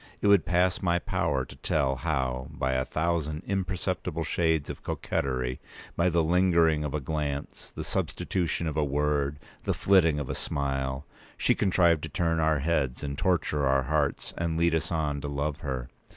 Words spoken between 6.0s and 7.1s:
the lingering of a